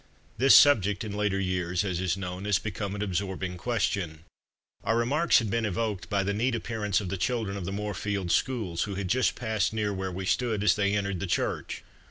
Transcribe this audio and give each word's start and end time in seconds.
This 0.39 0.55
subject 0.57 1.03
in 1.03 1.15
later 1.15 1.39
years, 1.39 1.85
as 1.85 1.99
is 2.01 2.17
known, 2.17 2.45
has 2.45 2.57
become 2.57 2.95
an 2.95 3.03
absorbing 3.03 3.57
question. 3.59 4.23
Our 4.83 4.97
remarks 4.97 5.37
had 5.37 5.51
been 5.51 5.63
evoked 5.63 6.09
by 6.09 6.23
the 6.23 6.33
neat 6.33 6.55
appearance 6.55 7.01
of 7.01 7.09
the 7.09 7.17
children 7.21 7.55
of 7.55 7.65
the 7.65 7.71
Moorfields 7.71 8.33
Schools, 8.33 8.81
who 8.85 8.95
had 8.95 9.07
just 9.09 9.35
passed 9.35 9.73
near 9.73 9.93
where 9.93 10.11
we 10.11 10.25
stood, 10.25 10.63
as 10.63 10.73
they 10.75 10.95
entered 10.95 11.19
the 11.19 11.27
church. 11.27 11.83